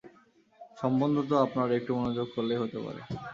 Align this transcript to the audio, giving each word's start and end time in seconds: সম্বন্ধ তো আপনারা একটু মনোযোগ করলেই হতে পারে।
সম্বন্ধ 0.77 1.15
তো 1.29 1.35
আপনারা 1.45 1.73
একটু 1.79 1.91
মনোযোগ 1.99 2.27
করলেই 2.35 2.61
হতে 2.63 2.77
পারে। 2.85 3.01